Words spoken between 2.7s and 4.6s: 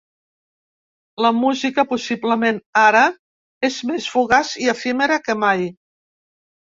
ara és més fugaç